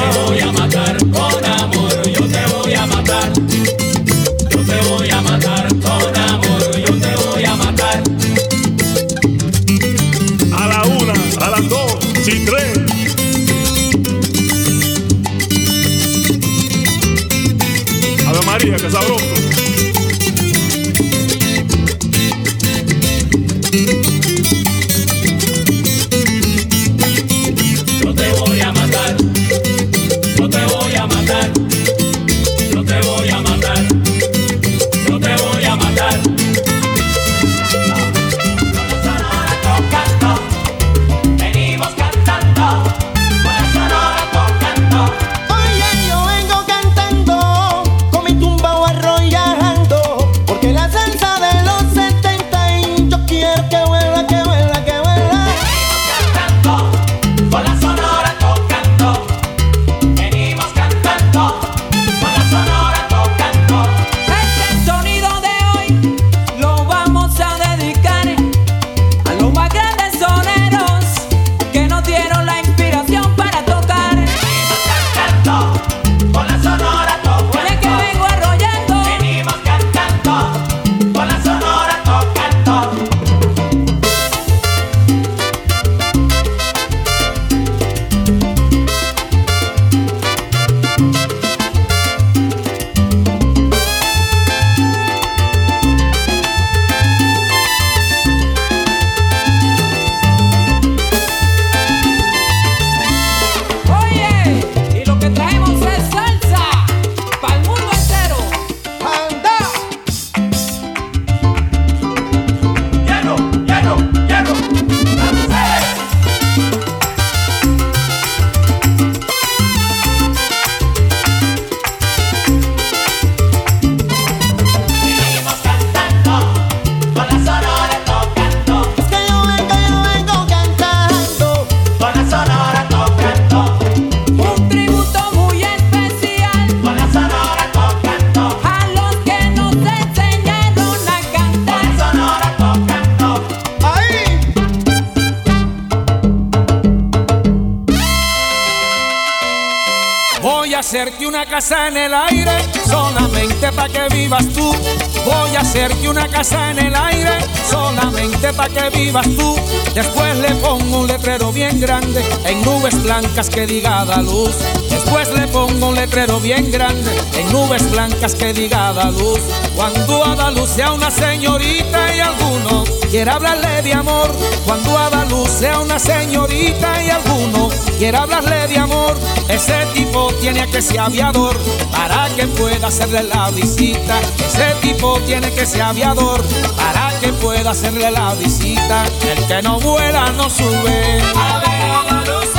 Luz. 164.22 164.54
Después 164.90 165.28
le 165.32 165.46
pongo 165.48 165.88
un 165.88 165.94
letrero 165.94 166.40
bien 166.40 166.70
grande, 166.70 167.10
en 167.36 167.52
nubes 167.52 167.90
blancas 167.90 168.34
que 168.34 168.52
diga 168.52 168.92
da 168.92 169.10
luz. 169.10 169.40
Cuando 169.74 170.24
a 170.24 170.50
luz 170.50 170.70
sea 170.70 170.92
una 170.92 171.10
señorita 171.10 172.14
y 172.14 172.20
alguno 172.20 172.84
quiera 173.10 173.34
hablarle 173.34 173.82
de 173.82 173.92
amor. 173.92 174.30
Cuando 174.64 174.98
a 174.98 175.24
luz 175.26 175.48
sea 175.48 175.80
una 175.80 175.98
señorita 175.98 177.02
y 177.02 177.10
alguno 177.10 177.70
quiera 177.98 178.22
hablarle 178.22 178.66
de 178.68 178.78
amor. 178.78 179.16
Ese 179.48 179.86
tipo 179.94 180.32
tiene 180.40 180.66
que 180.68 180.82
ser 180.82 181.00
aviador 181.00 181.56
para 181.92 182.28
que 182.36 182.46
pueda 182.46 182.88
hacerle 182.88 183.22
la 183.24 183.50
visita. 183.50 184.20
Ese 184.46 184.74
tipo 184.80 185.18
tiene 185.26 185.50
que 185.52 185.66
ser 185.66 185.82
aviador 185.82 186.42
para 186.76 187.12
que 187.20 187.32
pueda 187.34 187.70
hacerle 187.70 188.10
la 188.10 188.34
visita. 188.34 189.04
El 189.30 189.46
que 189.46 189.62
no 189.62 189.78
vuela 189.80 190.30
no 190.32 190.48
sube. 190.50 191.20
A 191.36 191.58
ver 191.58 191.90
a 192.10 192.24
luz 192.26 192.53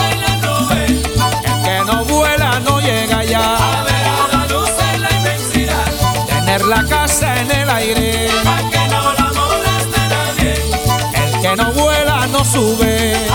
la 6.67 6.83
casa 6.85 7.41
en 7.41 7.51
el 7.51 7.69
aire. 7.69 8.29
Que 8.71 8.87
no 8.87 9.13
la 9.13 9.31
nadie. 10.09 10.53
El 11.13 11.41
que 11.41 11.55
no 11.55 11.71
vuela 11.73 12.27
no 12.27 12.43
sube. 12.43 13.34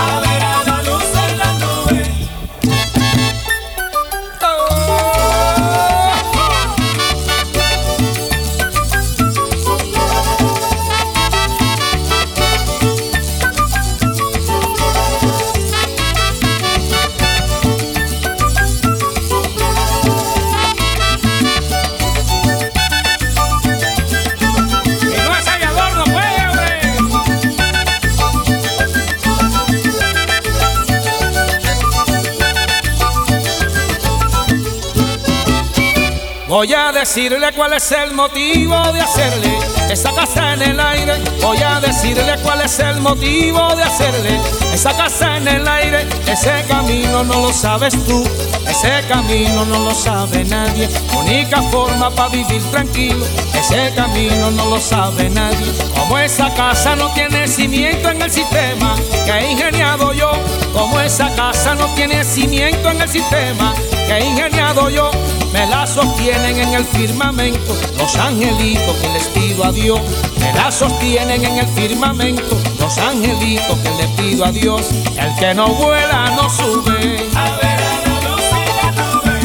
Decirle 37.01 37.51
cuál 37.53 37.73
es 37.73 37.91
el 37.93 38.13
motivo 38.13 38.75
de 38.93 39.01
hacerle 39.01 39.57
esa 39.89 40.13
casa 40.13 40.53
en 40.53 40.61
el 40.61 40.79
aire. 40.79 41.13
Voy 41.41 41.57
a 41.57 41.79
decirle 41.79 42.35
cuál 42.43 42.61
es 42.61 42.77
el 42.77 43.01
motivo 43.01 43.75
de 43.75 43.81
hacerle 43.81 44.39
esa 44.71 44.95
casa 44.95 45.37
en 45.37 45.47
el 45.47 45.67
aire. 45.67 46.05
Ese 46.27 46.63
camino 46.67 47.23
no 47.23 47.41
lo 47.41 47.53
sabes 47.53 47.95
tú, 48.05 48.23
ese 48.69 49.03
camino 49.07 49.65
no 49.65 49.79
lo 49.79 49.95
sabe 49.95 50.43
nadie. 50.43 50.87
Única 51.17 51.63
forma 51.71 52.11
para 52.11 52.29
vivir 52.29 52.61
tranquilo, 52.69 53.25
ese 53.59 53.91
camino 53.95 54.51
no 54.51 54.69
lo 54.69 54.79
sabe 54.79 55.27
nadie. 55.31 55.73
Como 55.95 56.19
esa 56.19 56.53
casa 56.53 56.95
no 56.95 57.11
tiene 57.13 57.47
cimiento 57.47 58.11
en 58.11 58.21
el 58.21 58.29
sistema 58.29 58.95
que 59.25 59.31
he 59.31 59.51
ingeniado 59.51 60.13
yo, 60.13 60.31
como 60.71 60.99
esa 60.99 61.33
casa 61.35 61.73
no 61.73 61.87
tiene 61.95 62.23
cimiento 62.23 62.91
en 62.91 63.01
el 63.01 63.09
sistema 63.09 63.73
que 64.05 64.17
he 64.17 64.23
ingeniado 64.23 64.91
yo. 64.91 65.09
Me 65.51 65.67
la 65.67 65.85
sostienen 65.85 66.57
en 66.57 66.73
el 66.73 66.85
firmamento 66.85 67.75
los 67.97 68.15
angelitos 68.15 68.95
que 68.97 69.09
les 69.09 69.27
pido 69.27 69.65
a 69.65 69.71
Dios. 69.71 69.99
Me 70.39 70.53
la 70.53 70.71
sostienen 70.71 71.43
en 71.43 71.57
el 71.57 71.67
firmamento 71.67 72.57
los 72.79 72.97
angelitos 72.97 73.77
que 73.79 73.89
les 73.91 74.07
pido 74.11 74.45
a 74.45 74.51
Dios. 74.51 74.89
El 75.17 75.35
que 75.35 75.53
no 75.53 75.67
vuela 75.67 76.31
no 76.35 76.49
sube. 76.49 77.27
A 77.35 77.51
ver 77.57 77.79
a 77.81 77.97
la 78.05 78.29
luz 78.29 78.43
en 78.53 78.65
la 78.77 78.91
nube. 79.03 79.39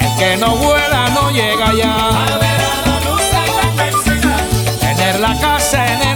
El 0.00 0.16
que 0.18 0.36
no 0.38 0.56
vuela 0.56 1.10
no 1.10 1.30
llega 1.30 1.66
A 1.66 1.70
allá. 1.70 2.38
ver 2.38 2.60
a 2.60 2.86
la 2.86 3.00
luz 3.10 3.22
en 3.32 3.56
la. 3.56 4.78
Tener 4.80 5.20
la 5.20 5.38
casa 5.38 5.86
en 5.92 6.08
el 6.08 6.11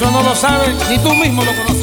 Eso 0.00 0.10
no 0.10 0.22
lo 0.22 0.34
sabes 0.34 0.74
ni 0.88 0.98
tú 0.98 1.14
mismo 1.14 1.44
lo 1.44 1.54
conoces. 1.54 1.79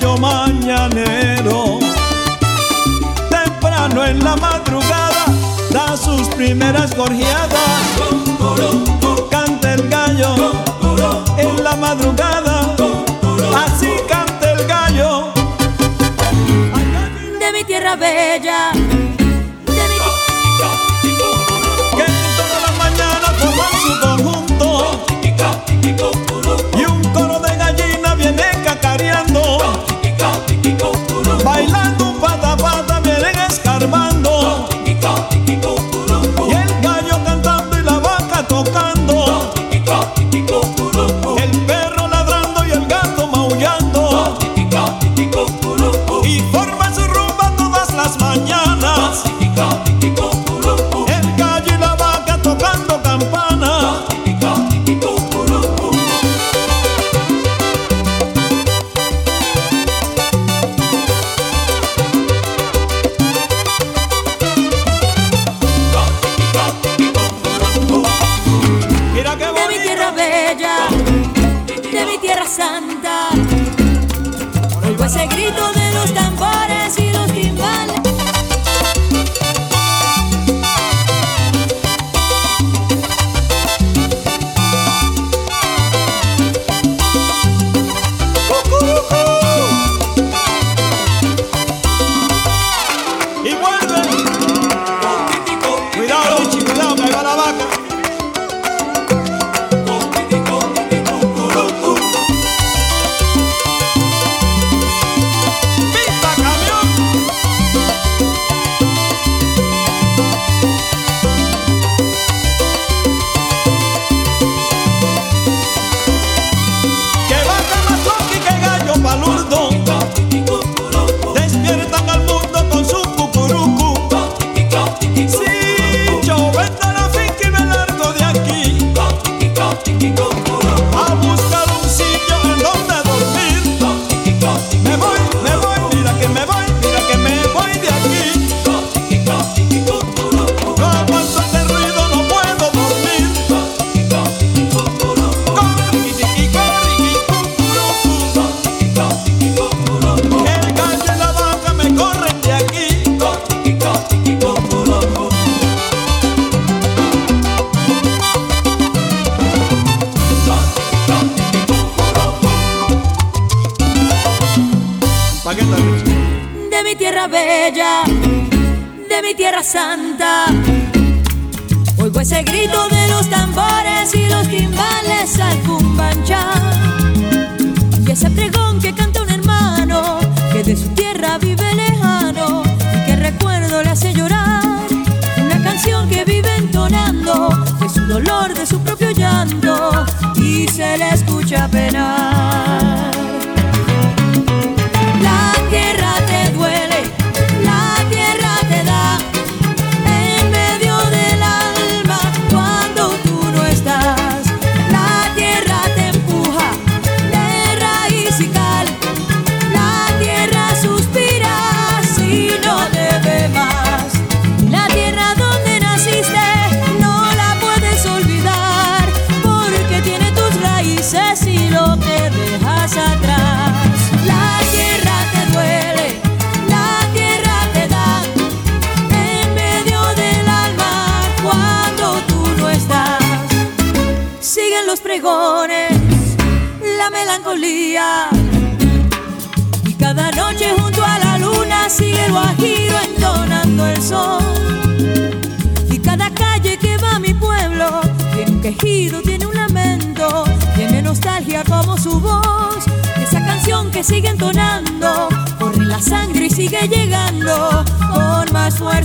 Gallo 0.00 0.16
mañanero. 0.16 1.78
Temprano 3.28 4.04
en 4.04 4.24
la 4.24 4.36
madrugada 4.36 5.26
da 5.70 5.96
sus 5.96 6.28
primeras 6.28 6.94
gorjeadas. 6.96 7.82
Canta 9.30 9.74
el 9.74 9.88
gallo 9.88 10.34
en 11.38 11.62
la 11.62 11.76
madrugada. 11.76 12.76
Así 13.64 13.90
canta 14.08 14.52
el 14.52 14.66
gallo. 14.66 15.32
de 17.38 17.52
mi 17.52 17.64
tierra 17.64 17.96
bella, 17.96 18.72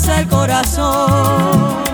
alcanza 0.06 0.20
el 0.20 0.28
corazón. 0.28 1.85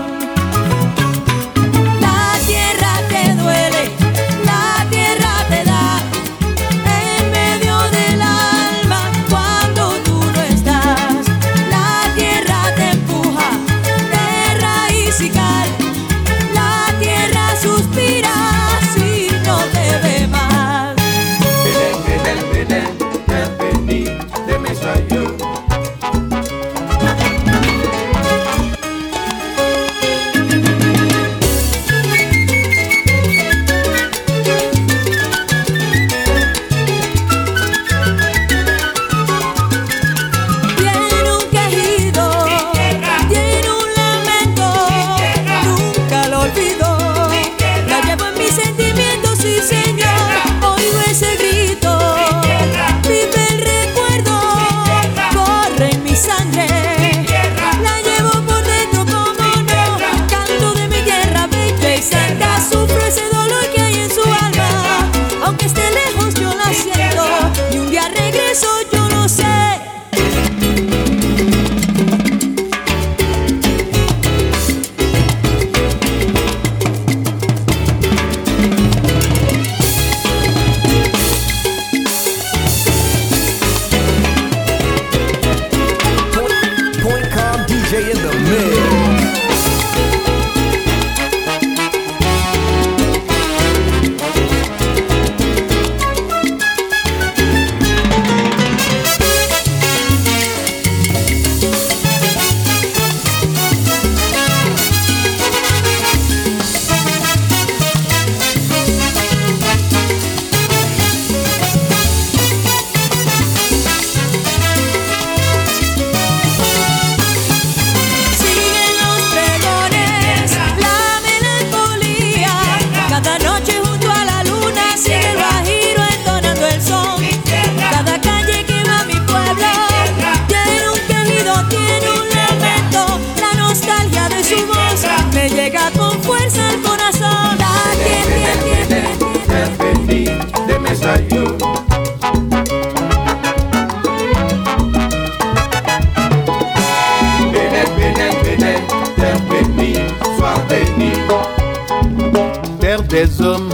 hommes, 153.40 153.70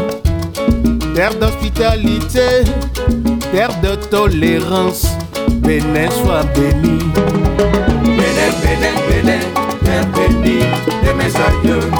terre 1.14 1.34
d'hospitalité, 1.38 2.64
terre 3.52 3.70
de 3.82 3.94
tolérance. 4.10 5.06
Bénin 5.62 6.10
soit 6.10 6.44
béni. 6.54 6.98
Bénin, 8.18 8.50
Bénin, 8.62 8.94
Bénin, 9.08 9.40
terre 9.84 10.06
béni, 10.14 10.58
de 11.04 11.12
mes 11.18 11.32
aïeux. 11.48 11.90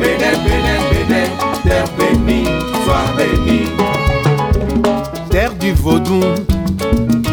Bénin, 0.00 0.34
Bénin, 0.44 0.80
Bénin, 0.90 1.26
terre 1.64 1.88
béni, 1.98 2.44
sois 2.84 3.06
béni, 3.16 3.60
Terre 5.30 5.54
du 5.54 5.72
vaudou 5.72 6.22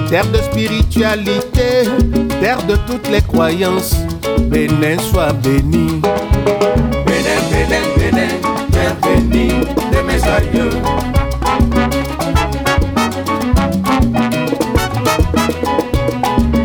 terre 0.09 0.25
de 0.31 0.38
spiritualité, 0.38 1.84
terre 2.41 2.63
de 2.67 2.75
toutes 2.88 3.09
les 3.09 3.21
croyances. 3.21 3.95
Bénin 4.49 4.97
soit 4.99 5.34
béni. 5.34 6.01
Bénin, 7.05 7.39
Bénin, 7.51 7.84
Bénin, 7.97 8.34
terre 8.71 8.95
bénie 9.03 9.49
de 9.91 10.01
mes 10.07 10.23
aïeux. 10.23 10.69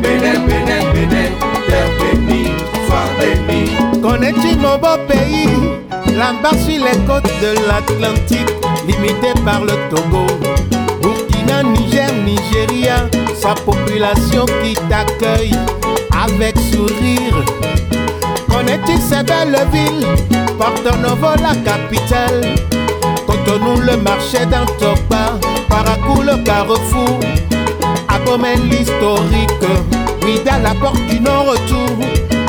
Bénin, 0.02 0.38
Bénin, 0.46 0.92
Bénin, 0.92 1.30
terre 1.66 1.90
bénie, 1.98 2.50
sois 2.86 3.08
béni. 3.18 4.00
Connais-tu 4.00 4.56
nos 4.56 4.78
beaux 4.78 5.00
pays? 5.08 5.48
Là-bas 6.16 6.56
sur 6.58 6.84
les 6.84 6.98
côtes 7.06 7.32
de 7.42 7.54
l'Atlantique, 7.66 8.50
limité 8.86 9.32
par 9.44 9.62
le 9.62 9.72
Togo, 9.90 10.26
Burkina, 11.02 11.62
Niger, 11.62 12.08
Nigeria 12.24 13.08
sa 13.42 13.54
population 13.54 14.46
qui 14.62 14.74
t'accueille 14.88 15.58
avec 16.24 16.56
sourire. 16.72 17.44
Connais-tu 18.48 18.92
ces 19.00 19.24
belles 19.24 19.66
villes 19.72 20.06
Porto 20.56 20.96
Novo, 20.98 21.34
la 21.42 21.56
capitale? 21.68 22.54
Cotonou, 23.26 23.80
le 23.80 23.96
marché 23.96 24.46
d'Antokba. 24.46 25.40
Paracou, 25.68 26.22
le 26.22 26.36
carrefour. 26.44 27.18
Abomey, 28.08 28.54
l'historique. 28.70 29.66
Ouida, 30.22 30.58
la 30.62 30.74
porte 30.74 31.04
du 31.08 31.18
non-retour. 31.18 31.98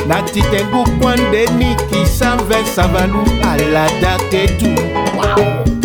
Natitengu, 0.07 0.83
point 1.01 1.15
d'Eni, 1.31 1.75
qui 1.89 2.05
s'en 2.05 2.37
va, 2.47 2.63
Savalou, 2.65 3.23
Alada, 3.41 4.17
Ketou. 4.29 4.75
Wow. 5.15 5.82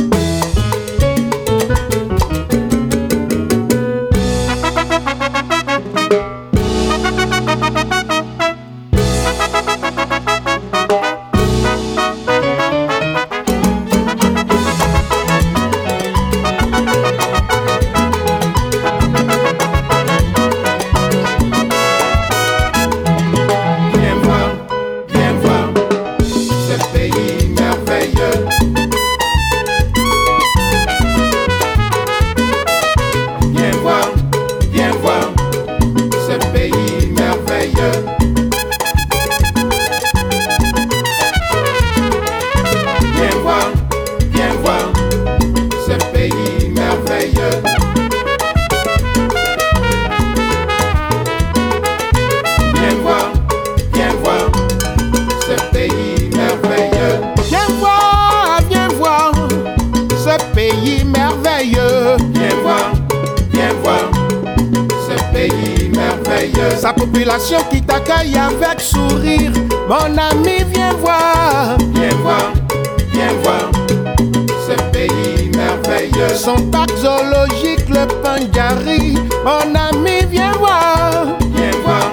Mon 78.85 79.75
ami, 79.75 80.25
viens 80.31 80.53
voir. 80.53 81.37
Viens 81.53 81.71
voir, 81.85 82.13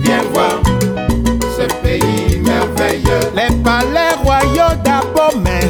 viens 0.00 0.22
voir 0.32 0.60
ce 1.56 1.66
pays 1.82 2.40
merveilleux. 2.40 3.30
Les 3.34 3.54
palais 3.62 4.14
royaux 4.24 4.74
d'Abomey, 4.84 5.60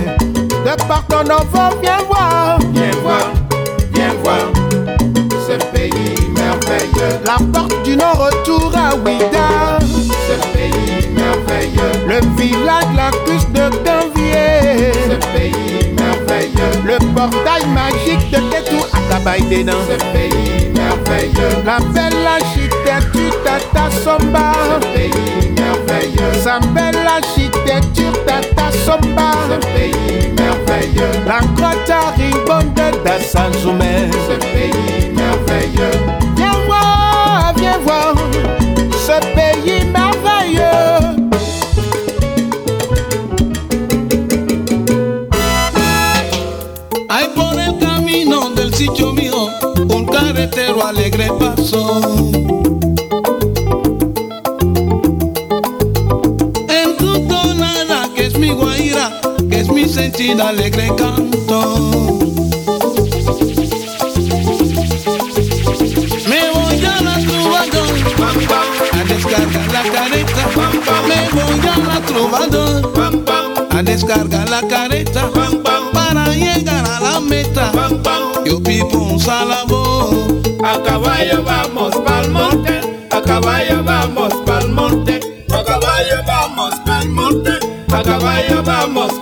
de 0.65 0.77
Porto 0.87 1.25
Novo, 1.25 1.77
viens 1.83 1.99
voir. 2.09 2.59
Viens 2.73 2.91
voir, 3.03 3.33
viens 3.93 4.15
voir 4.23 4.53
ce 5.47 5.57
pays 5.73 6.15
merveilleux. 6.37 7.19
La 7.25 7.37
porte 7.53 7.83
du 7.83 7.97
non-retour 7.97 8.73
à 8.77 8.95
Ouida, 8.95 9.79
ce 9.81 10.57
pays 10.57 11.09
merveilleux. 11.15 12.07
Le 12.07 12.21
village, 12.41 12.85
la 12.95 13.11
cuisse 13.25 13.49
de 13.51 13.69
Ganvier, 13.85 14.93
ce 15.11 15.17
pays 15.37 15.93
merveilleux. 15.95 16.85
Le 16.85 16.99
portail 17.13 17.67
magique 17.75 18.31
de 18.31 18.39
Tetou 18.51 18.85
Kabaïdena, 19.19 19.73
ce 19.89 19.97
pays 20.13 20.71
merveilleux. 20.75 21.65
La 21.67 21.79
belle 21.93 22.25
architecture 22.25 23.35
Tata 23.43 23.91
Somba, 23.91 24.53
ce 24.71 24.87
pays 24.97 25.51
merveilleux. 25.59 26.35
Sa 26.41 26.61
belle 26.61 27.05
architecture 27.05 28.13
Tata 28.25 28.71
Somba, 28.85 29.33
ce 29.51 29.59
pays 29.75 30.31
merveilleux. 30.39 31.11
La 31.27 31.41
grotte 31.57 31.93
Rimbonde 32.17 33.05
d'Assanzoumé, 33.05 34.09
ce 34.29 34.37
pays 34.53 35.11
merveilleux. 35.13 35.99
Viens 36.37 36.59
voir, 36.67 37.53
viens 37.57 37.79
voir 37.79 38.15
ce 38.93 39.19
pays 39.35 39.85
merveilleux. 39.85 40.08
Carretero 50.49 50.87
alegre 50.87 51.29
pasó. 51.39 52.01
En 56.69 56.97
tu 56.97 57.27
tonada 57.27 58.09
que 58.15 58.27
es 58.27 58.39
mi 58.39 58.51
guaira, 58.51 59.21
que 59.51 59.61
es 59.61 59.69
mi 59.69 59.89
sentir 59.89 60.41
alegre 60.41 60.89
canto. 60.97 62.19
Me 66.29 66.41
voy 66.55 66.85
a 66.85 67.01
la 67.03 67.17
trovador 67.27 67.89
a 68.93 69.05
descargar 69.05 69.73
la 69.73 69.83
careta. 69.93 70.43
Me 71.09 71.21
voy 71.33 71.69
a 71.69 71.79
la 71.79 72.01
trovador 72.07 72.93
a 73.71 73.83
descargar 73.83 74.49
la 74.49 74.63
careta 74.67 75.31
para 75.93 76.35
llegar 76.35 76.85
a 76.87 77.01
la 77.01 77.21
meta. 77.21 77.73
Yo 78.45 78.63
pipo 78.63 78.99
un 78.99 79.21
salabo. 79.21 80.38
A 80.79 80.81
caballo 80.81 81.43
vamos 81.43 81.95
pa'l 82.07 82.31
monte, 82.31 82.81
a 83.11 83.21
caballo 83.21 83.83
vamos 83.83 84.33
pa'l 84.47 84.69
monte, 84.69 85.19
a 85.51 85.65
caballo 85.65 86.23
vamos 86.25 86.75
pa'l 86.87 87.09
monte, 87.09 87.59
a 87.93 88.03
caballo 88.05 88.63
vamos 88.63 89.18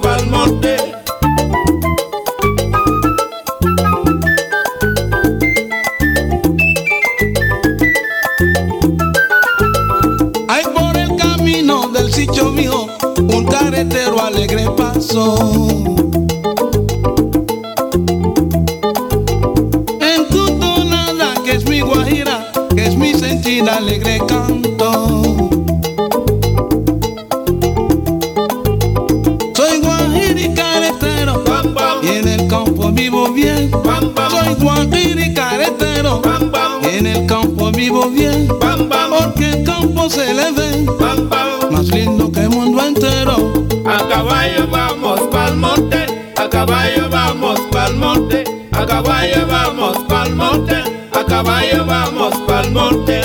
caballo 51.36 51.84
vamos 51.84 52.34
pa'l 52.46 52.70
monte. 52.72 53.15